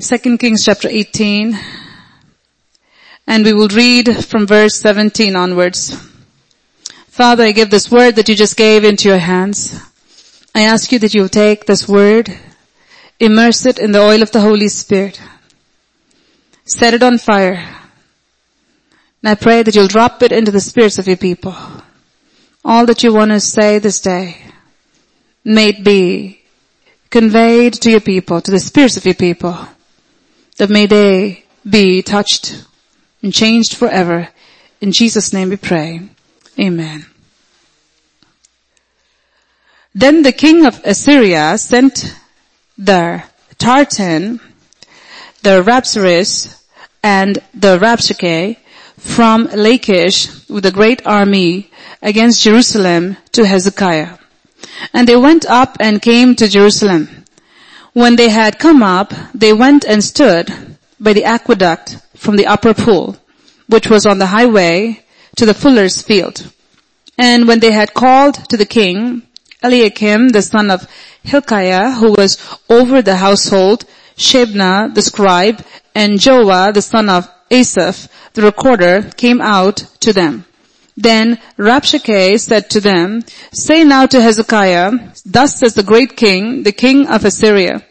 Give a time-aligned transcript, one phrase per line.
[0.00, 1.56] 2 Kings chapter 18,
[3.28, 5.94] and we will read from verse 17 onwards.
[7.06, 9.80] Father, I give this word that you just gave into your hands.
[10.52, 12.28] I ask you that you will take this word,
[13.20, 15.22] immerse it in the oil of the Holy Spirit,
[16.64, 17.64] set it on fire,
[19.22, 21.54] and I pray that you'll drop it into the spirits of your people.
[22.64, 24.38] All that you want to say this day,
[25.44, 26.42] may it be
[27.10, 29.68] conveyed to your people, to the spirits of your people
[30.56, 32.64] that may they be touched
[33.22, 34.28] and changed forever.
[34.80, 36.00] In Jesus name we pray.
[36.58, 37.06] Amen.
[39.94, 42.14] Then the king of Assyria sent
[42.76, 43.22] the
[43.58, 44.40] Tartan,
[45.42, 46.62] the Rabsaris,
[47.02, 48.56] and the Rabshakeh
[48.96, 51.70] from Lachish with a great army
[52.02, 54.18] against Jerusalem to Hezekiah.
[54.92, 57.13] And they went up and came to Jerusalem.
[57.94, 62.74] When they had come up, they went and stood by the aqueduct from the upper
[62.74, 63.16] pool,
[63.68, 65.04] which was on the highway
[65.36, 66.50] to the fuller's field.
[67.16, 69.22] And when they had called to the king,
[69.62, 70.88] Eliakim, the son of
[71.22, 72.36] Hilkiah, who was
[72.68, 73.84] over the household,
[74.16, 80.46] Shebna, the scribe, and Joah, the son of Asaph, the recorder, came out to them.
[80.96, 84.92] Then Rabshakeh said to them, say now to Hezekiah,
[85.26, 87.82] thus says the great king, the king of Assyria,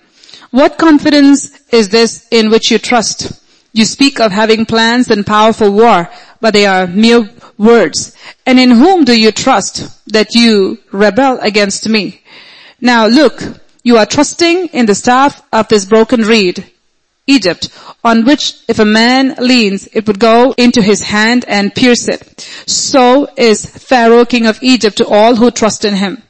[0.51, 3.43] what confidence is this in which you trust?
[3.73, 6.09] You speak of having plans and power for war,
[6.39, 8.15] but they are mere words.
[8.45, 12.21] And in whom do you trust that you rebel against me?
[12.79, 13.41] Now look,
[13.83, 16.71] you are trusting in the staff of this broken reed,
[17.25, 17.69] Egypt,
[18.03, 22.41] on which if a man leans, it would go into his hand and pierce it.
[22.67, 26.21] So is Pharaoh king of Egypt to all who trust in him.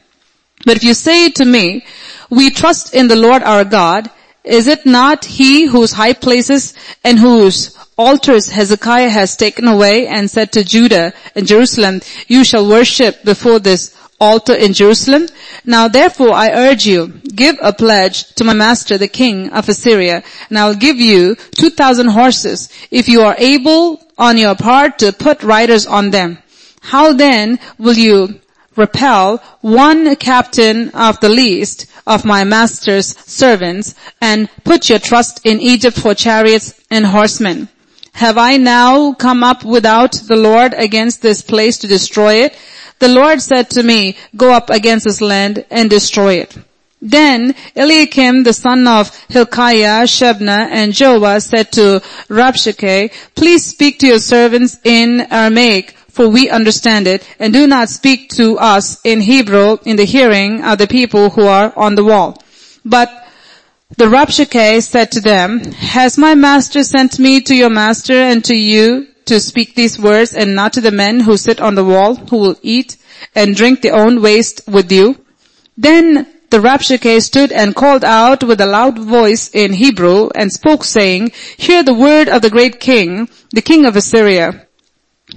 [0.66, 1.86] But if you say to me,
[2.30, 4.10] we trust in the Lord our God,
[4.44, 10.30] is it not he whose high places and whose altars Hezekiah has taken away and
[10.30, 15.28] said to Judah and Jerusalem, you shall worship before this altar in Jerusalem.
[15.66, 20.24] Now therefore I urge you, give a pledge to my master the king of Assyria,
[20.50, 25.00] and I will give you two thousand horses, if you are able on your part
[25.00, 26.38] to put riders on them.
[26.82, 28.40] How then will you
[28.76, 35.62] repel one captain of the least of my master's servants and put your trust in
[35.62, 37.70] Egypt for chariots and horsemen?
[38.14, 42.56] Have I now come up without the Lord against this place to destroy it?
[43.00, 46.58] The Lord said to me, go up against this land and destroy it.
[47.04, 54.08] Then Eliakim, the son of Hilkiah, Shebna, and Joah said to Rabshakeh, please speak to
[54.08, 59.20] your servants in Aramaic, for we understand it, and do not speak to us in
[59.20, 62.42] Hebrew in the hearing of the people who are on the wall.
[62.86, 63.10] But
[63.98, 68.56] the Rabshakeh said to them, has my master sent me to your master and to
[68.56, 72.16] you to speak these words and not to the men who sit on the wall
[72.16, 72.98] who will eat
[73.36, 75.24] and drink their own waste with you?
[75.78, 80.84] Then the Rabshakeh stood and called out with a loud voice in Hebrew and spoke
[80.84, 84.68] saying, hear the word of the great king, the king of Assyria.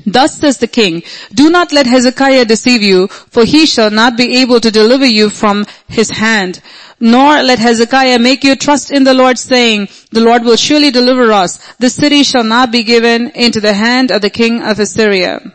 [0.05, 1.03] Thus says the king,
[1.33, 5.31] do not let Hezekiah deceive you, for he shall not be able to deliver you
[5.31, 6.61] from his hand.
[7.01, 11.33] Nor let Hezekiah make you trust in the Lord saying, the Lord will surely deliver
[11.33, 11.59] us.
[11.77, 15.53] The city shall not be given into the hand of the king of Assyria.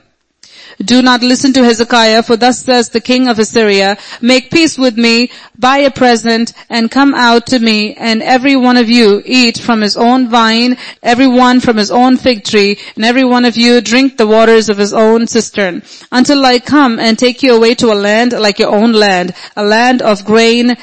[0.84, 4.98] Do not listen to Hezekiah, for thus says the king of Assyria, make peace with
[4.98, 9.58] me, buy a present, and come out to me, and every one of you eat
[9.58, 13.58] from his own vine, every one from his own fig tree, and every one of
[13.58, 17.76] you drink the waters of his own cistern, until I come and take you away
[17.76, 20.76] to a land like your own land, a land of grain,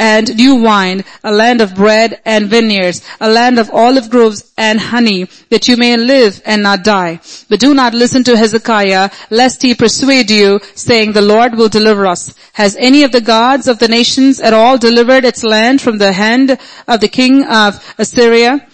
[0.00, 4.80] and new wine, a land of bread and vineyards, a land of olive groves and
[4.80, 7.20] honey, that you may live and not die.
[7.50, 12.06] But do not listen to Hezekiah, lest he persuade you, saying, the Lord will deliver
[12.06, 12.34] us.
[12.54, 16.14] Has any of the gods of the nations at all delivered its land from the
[16.14, 18.66] hand of the king of Assyria?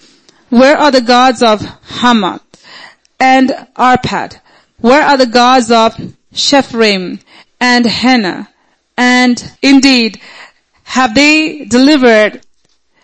[0.49, 1.59] Where are the gods of
[1.99, 2.41] Hamath
[3.19, 4.39] and Arpad?
[4.79, 5.93] Where are the gods of
[6.31, 7.19] Sepharvaim
[7.59, 8.47] and Hena?
[8.95, 10.21] And indeed,
[10.87, 12.41] have they delivered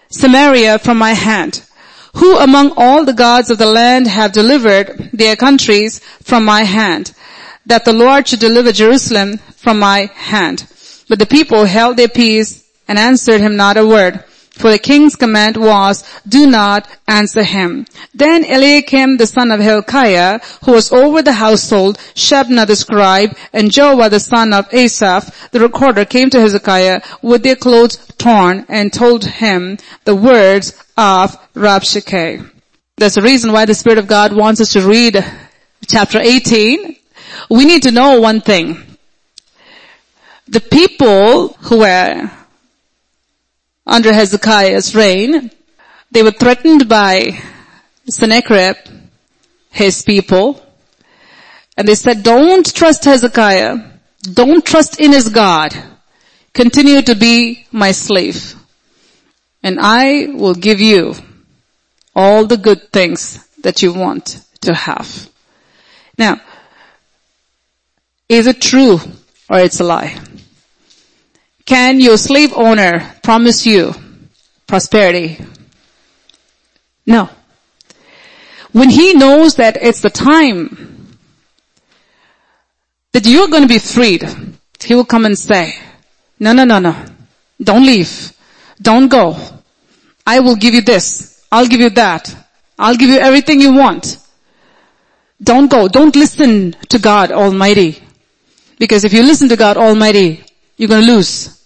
[0.09, 1.63] Samaria from my hand?
[2.15, 7.13] Who among all the gods of the land have delivered their countries from my hand?
[7.65, 10.65] That the Lord should deliver Jerusalem from my hand.
[11.09, 14.23] But the people held their peace and answered him not a word.
[14.63, 17.85] For the king's command was, do not answer him.
[18.13, 23.69] Then Eliakim the son of Hilkiah, who was over the household, Shebna the scribe, and
[23.69, 28.93] Joah the son of Asaph, the recorder came to Hezekiah with their clothes torn and
[28.93, 32.49] told him the words of Rabshakeh.
[32.95, 35.21] There's a reason why the Spirit of God wants us to read
[35.89, 36.95] chapter 18.
[37.49, 38.81] We need to know one thing.
[40.47, 42.31] The people who were
[43.85, 45.51] under Hezekiah's reign,
[46.11, 47.39] they were threatened by
[48.07, 48.77] Sennacherib,
[49.69, 50.63] his people,
[51.75, 53.77] and they said, don't trust Hezekiah.
[54.21, 55.75] Don't trust in his God.
[56.53, 58.55] Continue to be my slave.
[59.63, 61.15] And I will give you
[62.15, 65.29] all the good things that you want to have.
[66.17, 66.41] Now,
[68.29, 68.99] is it true
[69.49, 70.19] or it's a lie?
[71.65, 73.93] Can your slave owner promise you
[74.67, 75.43] prosperity?
[77.05, 77.29] No.
[78.71, 81.17] When he knows that it's the time
[83.11, 84.23] that you're going to be freed,
[84.83, 85.73] he will come and say,
[86.39, 87.05] no, no, no, no.
[87.61, 88.33] Don't leave.
[88.81, 89.37] Don't go.
[90.25, 91.45] I will give you this.
[91.51, 92.35] I'll give you that.
[92.77, 94.17] I'll give you everything you want.
[95.41, 95.87] Don't go.
[95.87, 98.01] Don't listen to God Almighty.
[98.79, 100.43] Because if you listen to God Almighty,
[100.83, 101.65] you're going to lose.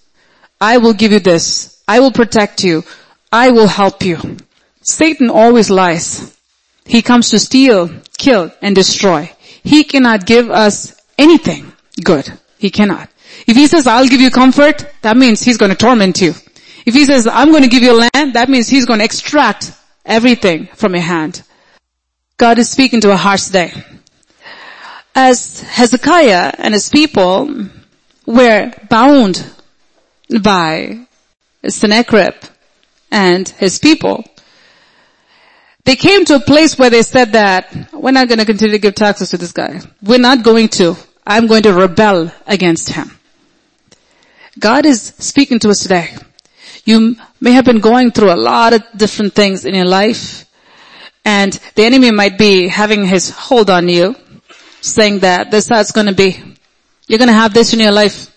[0.62, 1.82] I will give you this.
[1.88, 2.84] I will protect you.
[3.32, 4.38] I will help you.
[4.82, 6.38] Satan always lies.
[6.86, 9.32] He comes to steal, kill, and destroy.
[9.64, 11.74] He cannot give us anything
[12.04, 12.32] good.
[12.60, 13.10] He cannot.
[13.48, 16.34] If he says, I'll give you comfort, that means he's going to torment you.
[16.86, 19.72] If he says, I'm going to give you land, that means he's going to extract
[20.06, 21.42] everything from your hand.
[22.38, 23.74] God is speaking to a harsh day.
[25.16, 27.68] As Hezekiah and his people
[28.28, 29.44] were bound
[30.44, 31.08] by
[31.68, 32.36] Sennacherib
[33.12, 34.24] and his people,
[35.86, 38.82] they came to a place where they said that we're not going to continue to
[38.82, 39.80] give taxes to this guy.
[40.04, 40.96] We're not going to.
[41.26, 43.18] I'm going to rebel against him.
[44.60, 46.16] God is speaking to us today.
[46.84, 50.46] You may have been going through a lot of different things in your life
[51.24, 54.16] and the enemy might be having his hold on you
[54.80, 56.42] saying that this is how it's going to be.
[57.08, 58.34] You're to have this in your life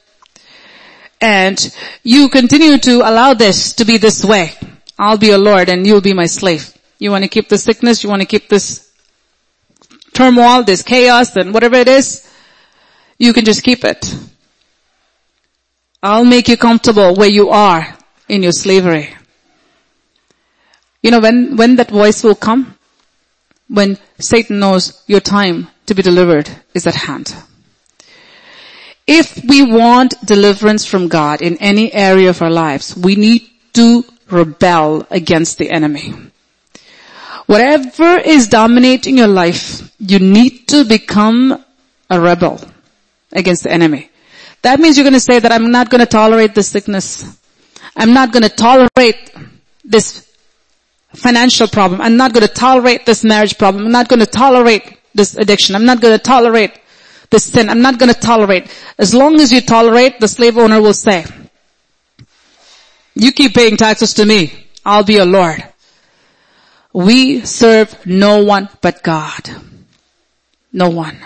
[1.20, 4.52] and you continue to allow this to be this way.
[4.99, 6.72] I'll be your Lord and you'll be my slave.
[6.99, 8.90] You want to keep the sickness, you want to keep this
[10.12, 12.31] turmoil, this chaos and whatever it is,
[13.19, 14.14] you can just keep it.
[16.02, 17.96] I'll make you comfortable where you are
[18.28, 19.14] in your slavery.
[21.02, 22.76] You know, when, when that voice will come,
[23.69, 27.34] when Satan knows your time to be delivered is at hand.
[29.12, 33.42] If we want deliverance from God in any area of our lives, we need
[33.72, 36.14] to rebel against the enemy.
[37.46, 41.64] Whatever is dominating your life, you need to become
[42.08, 42.60] a rebel
[43.32, 44.12] against the enemy.
[44.62, 47.36] That means you're going to say that I'm not going to tolerate this sickness.
[47.96, 49.34] I'm not going to tolerate
[49.84, 50.30] this
[51.16, 52.00] financial problem.
[52.00, 53.86] I'm not going to tolerate this marriage problem.
[53.86, 55.74] I'm not going to tolerate this addiction.
[55.74, 56.80] I'm not going to tolerate
[57.31, 57.69] this sin.
[57.69, 58.67] I'm not going to tolerate.
[58.99, 61.25] As long as you tolerate, the slave owner will say,
[63.15, 64.67] you keep paying taxes to me.
[64.85, 65.65] I'll be your Lord.
[66.93, 69.50] We serve no one but God.
[70.73, 71.19] No one.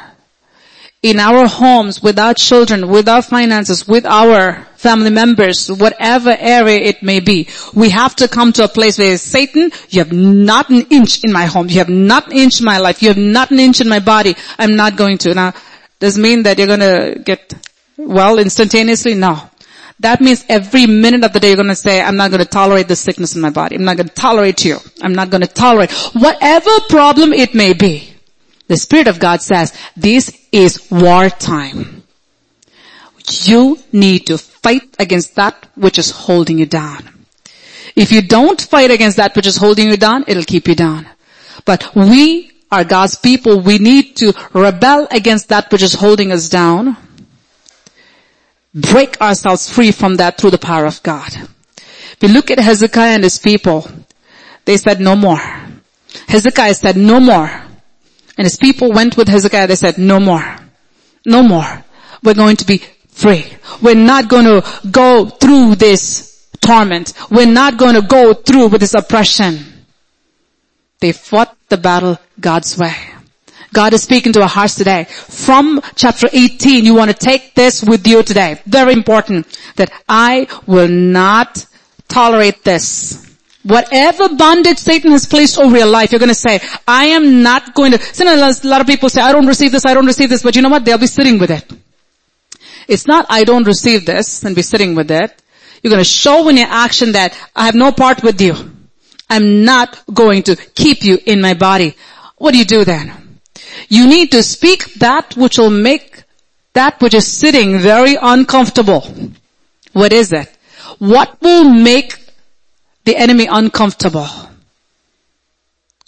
[1.02, 6.80] In our homes, with our children, with our finances, with our family members, whatever area
[6.80, 10.70] it may be, we have to come to a place where Satan, you have not
[10.70, 13.18] an inch in my home, you have not an inch in my life, you have
[13.18, 15.34] not an inch in my body, I'm not going to.
[15.34, 15.52] Now,
[16.04, 17.52] does mean that you're gonna get
[17.96, 19.14] well instantaneously?
[19.14, 19.50] No.
[20.00, 22.96] That means every minute of the day you're gonna say, I'm not gonna tolerate the
[22.96, 23.76] sickness in my body.
[23.76, 24.78] I'm not gonna tolerate you.
[25.02, 28.12] I'm not gonna tolerate whatever problem it may be.
[28.68, 32.02] The Spirit of God says, this is wartime.
[33.44, 37.26] You need to fight against that which is holding you down.
[37.96, 41.06] If you don't fight against that which is holding you down, it'll keep you down.
[41.64, 46.48] But we are God's people, we need to rebel against that which is holding us
[46.48, 46.96] down.
[48.74, 51.32] Break ourselves free from that through the power of God.
[52.24, 53.86] You look at Hezekiah and his people,
[54.64, 55.40] they said no more.
[56.26, 57.50] Hezekiah said no more.
[58.38, 60.56] And his people went with Hezekiah, they said no more.
[61.26, 61.84] No more.
[62.22, 62.78] We're going to be
[63.10, 63.44] free.
[63.82, 67.12] We're not going to go through this torment.
[67.30, 69.73] We're not going to go through with this oppression.
[71.04, 72.96] They fought the battle God's way.
[73.74, 75.04] God is speaking to our hearts today.
[75.04, 78.62] From chapter 18, you want to take this with you today.
[78.64, 79.46] Very important
[79.76, 81.66] that I will not
[82.08, 83.36] tolerate this.
[83.64, 87.74] Whatever bondage Satan has placed over your life, you're going to say, I am not
[87.74, 90.42] going to, a lot of people say, I don't receive this, I don't receive this,
[90.42, 90.86] but you know what?
[90.86, 91.70] They'll be sitting with it.
[92.88, 95.42] It's not, I don't receive this and be sitting with it.
[95.82, 98.73] You're going to show in your action that I have no part with you.
[99.34, 101.96] I'm not going to keep you in my body.
[102.38, 103.40] What do you do then?
[103.88, 106.22] You need to speak that which will make
[106.74, 109.02] that which is sitting very uncomfortable.
[109.92, 110.48] What is it?
[110.98, 112.16] What will make
[113.04, 114.28] the enemy uncomfortable?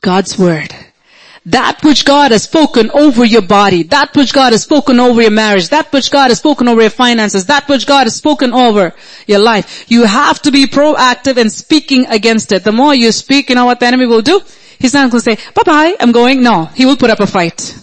[0.02, 0.72] God's word.
[1.46, 5.30] That which God has spoken over your body, that which God has spoken over your
[5.30, 8.92] marriage, that which God has spoken over your finances, that which God has spoken over
[9.28, 9.84] your life.
[9.88, 12.64] You have to be proactive in speaking against it.
[12.64, 14.40] The more you speak, you know what the enemy will do?
[14.80, 16.42] He's not going to say, bye bye, I'm going.
[16.42, 17.78] No, he will put up a fight.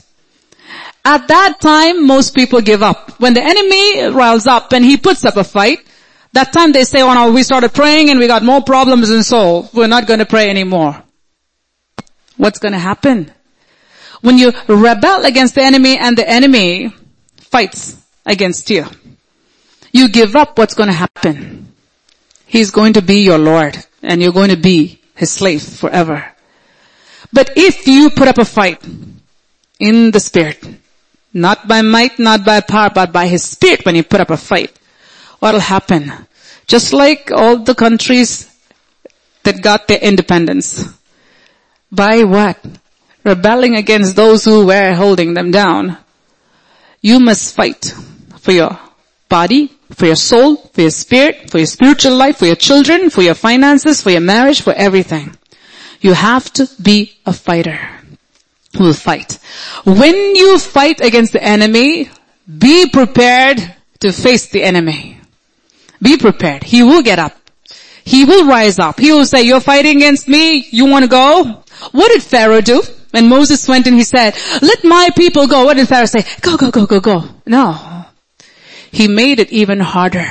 [1.05, 3.19] At that time, most people give up.
[3.19, 5.79] When the enemy riles up and he puts up a fight,
[6.33, 9.23] that time they say, oh no, we started praying and we got more problems and
[9.25, 11.01] so we're not going to pray anymore.
[12.37, 13.32] What's going to happen?
[14.23, 16.95] When you rebel against the enemy and the enemy
[17.35, 18.85] fights against you,
[19.91, 21.73] you give up what's going to happen.
[22.45, 26.23] He's going to be your Lord and you're going to be his slave forever.
[27.33, 28.81] But if you put up a fight
[29.77, 30.63] in the spirit,
[31.33, 34.37] not by might, not by power, but by his spirit when you put up a
[34.37, 34.71] fight,
[35.39, 36.13] what'll happen?
[36.65, 38.49] Just like all the countries
[39.43, 40.87] that got their independence.
[41.91, 42.63] By what?
[43.23, 45.97] Rebelling against those who were holding them down.
[47.01, 47.93] You must fight
[48.39, 48.79] for your
[49.29, 53.21] body, for your soul, for your spirit, for your spiritual life, for your children, for
[53.21, 55.35] your finances, for your marriage, for everything.
[56.01, 57.79] You have to be a fighter
[58.77, 59.39] who will fight.
[59.85, 62.09] When you fight against the enemy,
[62.45, 63.59] be prepared
[63.99, 65.19] to face the enemy.
[66.01, 66.63] Be prepared.
[66.63, 67.37] He will get up.
[68.03, 68.99] He will rise up.
[68.99, 70.67] He will say, you're fighting against me.
[70.69, 71.63] You want to go?
[71.91, 72.83] What did Pharaoh do?
[73.13, 76.25] When Moses went and he said, let my people go, what did Pharaoh say?
[76.41, 77.23] Go, go, go, go, go.
[77.45, 78.05] No.
[78.91, 80.25] He made it even harder.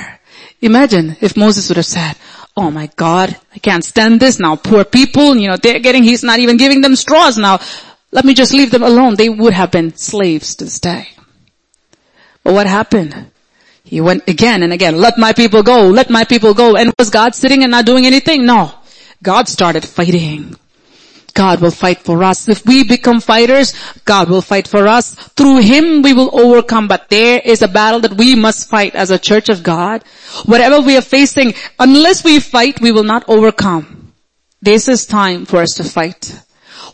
[0.60, 2.14] Imagine if Moses would have said,
[2.56, 4.56] oh my God, I can't stand this now.
[4.56, 7.60] Poor people, you know, they're getting, he's not even giving them straws now.
[8.10, 9.14] Let me just leave them alone.
[9.14, 11.06] They would have been slaves to this day.
[12.42, 13.30] But what happened?
[13.84, 16.74] He went again and again, let my people go, let my people go.
[16.74, 18.44] And was God sitting and not doing anything?
[18.44, 18.72] No.
[19.22, 20.56] God started fighting.
[21.34, 22.48] God will fight for us.
[22.48, 23.74] If we become fighters,
[24.04, 25.14] God will fight for us.
[25.14, 29.10] Through Him we will overcome, but there is a battle that we must fight as
[29.10, 30.04] a church of God.
[30.44, 34.12] Whatever we are facing, unless we fight, we will not overcome.
[34.60, 36.38] This is time for us to fight.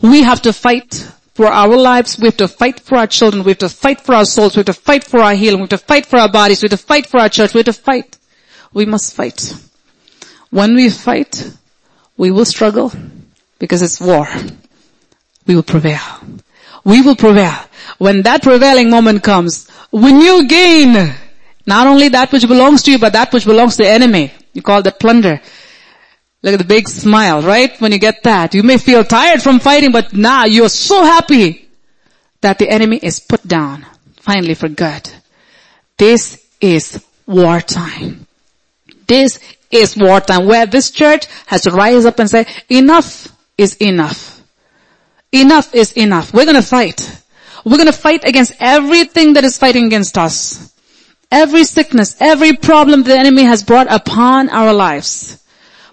[0.01, 2.17] We have to fight for our lives.
[2.17, 3.43] We have to fight for our children.
[3.43, 4.55] We have to fight for our souls.
[4.55, 5.59] We have to fight for our healing.
[5.59, 6.61] We have to fight for our bodies.
[6.61, 7.53] We have to fight for our church.
[7.53, 8.17] We have to fight.
[8.73, 9.53] We must fight.
[10.49, 11.51] When we fight,
[12.17, 12.91] we will struggle
[13.59, 14.27] because it's war.
[15.45, 16.01] We will prevail.
[16.83, 17.59] We will prevail.
[17.97, 21.13] When that prevailing moment comes, when you gain
[21.65, 24.61] not only that which belongs to you, but that which belongs to the enemy, you
[24.61, 25.41] call that plunder.
[26.41, 27.79] Look at the big smile, right?
[27.81, 28.53] When you get that.
[28.53, 31.67] You may feel tired from fighting, but now you're so happy
[32.41, 33.85] that the enemy is put down.
[34.21, 35.09] Finally for good.
[35.97, 38.25] This is wartime.
[39.05, 39.39] This
[39.69, 43.27] is wartime where this church has to rise up and say, enough
[43.59, 44.41] is enough.
[45.31, 46.33] Enough is enough.
[46.33, 46.99] We're gonna fight.
[47.65, 50.73] We're gonna fight against everything that is fighting against us.
[51.29, 55.43] Every sickness, every problem the enemy has brought upon our lives.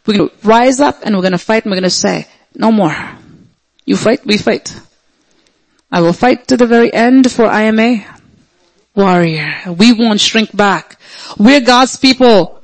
[0.06, 2.96] We're gonna rise up and we're gonna fight and we're gonna say, no more.
[3.84, 4.74] You fight, we fight.
[5.90, 8.06] I will fight to the very end for I am a
[8.94, 9.54] warrior.
[9.76, 10.98] We won't shrink back.
[11.36, 12.62] We're God's people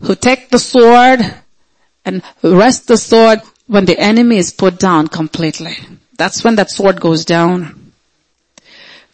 [0.00, 1.20] who take the sword
[2.04, 3.40] and rest the sword
[3.72, 5.78] when the enemy is put down completely.
[6.18, 7.92] That's when that sword goes down.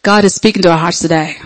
[0.01, 1.37] God is speaking to our hearts today.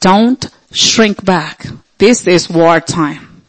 [0.00, 1.66] Don't shrink back.
[1.98, 3.42] This is war time.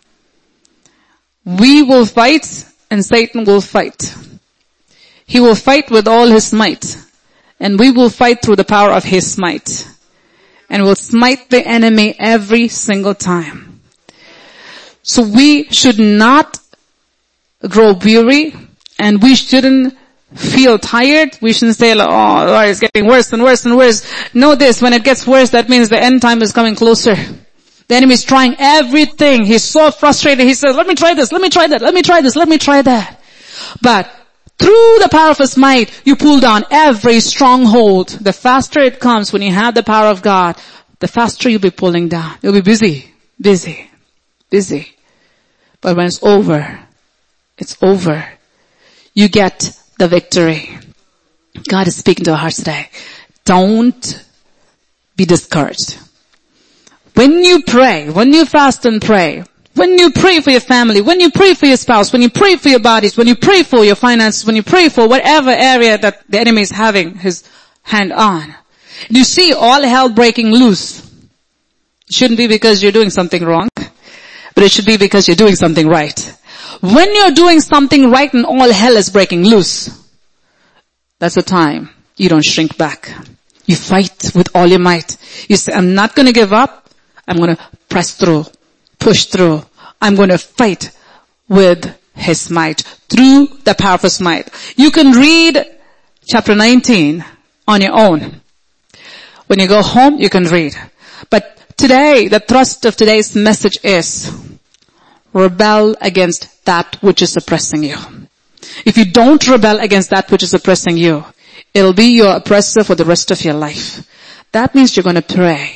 [1.46, 4.14] We will fight and Satan will fight.
[5.26, 6.98] He will fight with all his might
[7.62, 9.88] and we will fight through the power of his might
[10.70, 13.80] and will smite the enemy every single time.
[15.02, 16.60] So we should not
[17.70, 18.56] grow weary
[19.00, 19.96] and we shouldn't
[20.34, 21.38] feel tired.
[21.42, 24.04] We shouldn't say, oh, it's getting worse and worse and worse.
[24.34, 27.16] Know this, when it gets worse, that means the end time is coming closer.
[27.88, 29.46] The enemy is trying everything.
[29.46, 30.46] He's so frustrated.
[30.46, 32.48] He says, let me try this, let me try that, let me try this, let
[32.48, 33.22] me try that.
[33.82, 34.12] But
[34.58, 38.10] through the power of his might, you pull down every stronghold.
[38.10, 40.58] The faster it comes when you have the power of God,
[41.00, 42.38] the faster you'll be pulling down.
[42.42, 43.90] You'll be busy, busy,
[44.50, 44.96] busy.
[45.82, 46.85] But when it's over,
[47.58, 48.26] it's over.
[49.14, 50.78] you get the victory.
[51.70, 52.90] God is speaking to our hearts today.
[53.46, 54.26] Don't
[55.16, 55.98] be discouraged.
[57.14, 59.46] When you pray, when you fast and pray,
[59.76, 62.58] when you pray for your family, when you pray for your spouse, when you pray
[62.58, 65.98] for your bodies, when you pray for your finances, when you pray for whatever area
[65.98, 67.44] that the enemy is having his
[67.84, 68.54] hand on,
[69.10, 71.06] you see all hell breaking loose.
[72.08, 75.56] It shouldn't be because you're doing something wrong, but it should be because you're doing
[75.56, 76.38] something right.
[76.86, 79.90] When you're doing something right and all hell is breaking loose,
[81.18, 83.12] that's the time you don't shrink back.
[83.66, 85.18] You fight with all your might.
[85.50, 86.92] You say, I'm not gonna give up.
[87.28, 87.58] I'm gonna
[87.90, 88.46] press through,
[89.00, 89.64] push through.
[90.00, 90.92] I'm gonna fight
[91.50, 94.52] with his might through the power of his might.
[94.78, 95.58] You can read
[96.28, 97.26] chapter 19
[97.68, 98.42] on your own.
[99.48, 100.76] When you go home, you can read.
[101.32, 104.32] But today, the thrust of today's message is
[105.36, 107.98] rebel against that which is oppressing you.
[108.86, 111.24] If you don't rebel against that which is oppressing you,
[111.74, 114.08] it'll be your oppressor for the rest of your life.
[114.54, 115.76] That means you're gonna pray.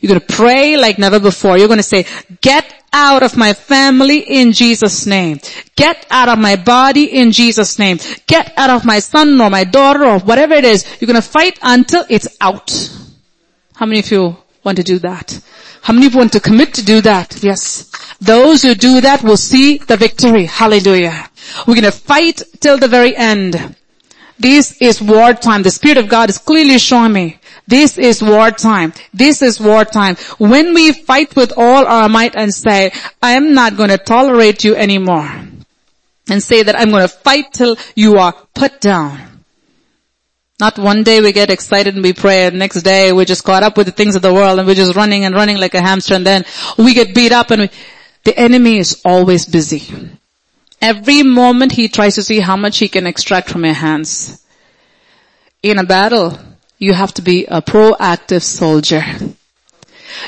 [0.00, 1.58] You're gonna pray like never before.
[1.58, 2.06] You're gonna say,
[2.40, 5.40] get out of my family in Jesus name.
[5.76, 7.98] Get out of my body in Jesus name.
[8.26, 10.86] Get out of my son or my daughter or whatever it is.
[11.00, 12.70] You're gonna fight until it's out.
[13.74, 15.40] How many of you want to do that?
[15.90, 17.42] How many want to commit to do that?
[17.42, 17.90] Yes.
[18.20, 20.46] Those who do that will see the victory.
[20.46, 21.28] Hallelujah.
[21.66, 23.74] We're gonna fight till the very end.
[24.38, 25.64] This is wartime.
[25.64, 27.40] The Spirit of God is clearly showing me.
[27.66, 28.92] This is wartime.
[29.12, 30.14] This is wartime.
[30.38, 34.62] When we fight with all our might and say, I am not going to tolerate
[34.62, 35.28] you anymore.
[36.28, 39.29] And say that I'm going to fight till you are put down.
[40.60, 43.62] Not one day we get excited and we pray and next day we're just caught
[43.62, 45.80] up with the things of the world and we're just running and running like a
[45.80, 46.44] hamster and then
[46.76, 47.70] we get beat up and we,
[48.24, 49.82] the enemy is always busy.
[50.82, 54.44] Every moment he tries to see how much he can extract from your hands.
[55.62, 56.38] In a battle,
[56.78, 59.02] you have to be a proactive soldier.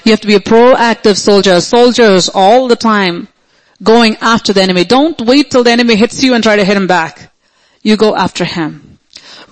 [0.04, 1.52] You have to be a proactive soldier.
[1.52, 3.28] A soldier is all the time
[3.82, 4.84] going after the enemy.
[4.84, 7.32] Don't wait till the enemy hits you and try to hit him back.
[7.82, 8.91] You go after him.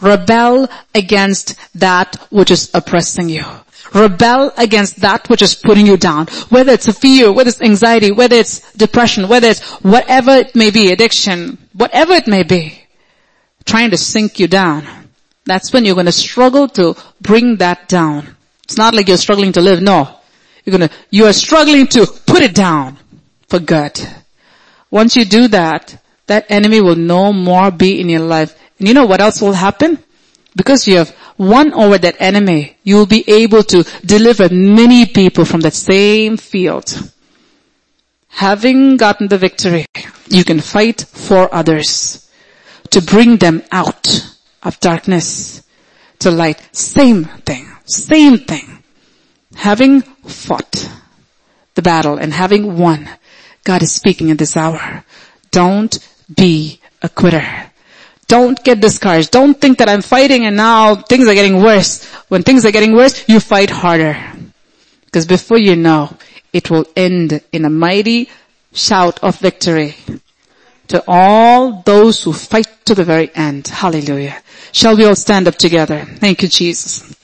[0.00, 3.45] Rebel against that which is oppressing you.
[3.93, 6.26] Rebel against that which is putting you down.
[6.49, 10.71] Whether it's a fear, whether it's anxiety, whether it's depression, whether it's whatever it may
[10.71, 12.84] be, addiction, whatever it may be,
[13.65, 14.86] trying to sink you down.
[15.45, 18.36] That's when you're going to struggle to bring that down.
[18.65, 19.82] It's not like you're struggling to live.
[19.82, 20.17] No.
[20.65, 22.99] You're going to, you are struggling to put it down
[23.49, 23.99] for good.
[24.91, 28.56] Once you do that, that enemy will no more be in your life.
[28.80, 29.99] And you know what else will happen?
[30.56, 35.45] Because you have won over that enemy, you will be able to deliver many people
[35.45, 37.12] from that same field.
[38.28, 39.84] Having gotten the victory,
[40.28, 42.28] you can fight for others
[42.88, 44.08] to bring them out
[44.62, 45.62] of darkness
[46.21, 46.60] to light.
[46.73, 47.71] Same thing.
[47.84, 48.82] Same thing.
[49.56, 50.88] Having fought
[51.75, 53.08] the battle and having won,
[53.64, 55.04] God is speaking in this hour.
[55.50, 55.99] Don't
[56.34, 57.70] be a quitter.
[58.30, 59.32] Don't get discouraged.
[59.32, 62.04] Don't think that I'm fighting and now things are getting worse.
[62.28, 64.16] When things are getting worse, you fight harder.
[65.04, 66.16] Because before you know,
[66.52, 68.30] it will end in a mighty
[68.73, 69.97] shout of victory
[70.86, 73.66] to all those who fight to the very end.
[73.66, 74.40] Hallelujah.
[74.71, 76.04] Shall we all stand up together?
[76.04, 77.16] Thank you, Jesus.